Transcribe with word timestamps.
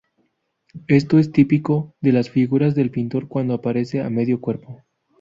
Esto 0.87 1.19
es 1.19 1.31
típico 1.31 1.93
de 2.01 2.11
las 2.11 2.31
figuras 2.31 2.73
del 2.73 2.89
pintor 2.89 3.27
cuando 3.27 3.53
aparecen 3.53 4.03
a 4.03 4.09
medio 4.09 4.41
cuerpo. 4.41 4.81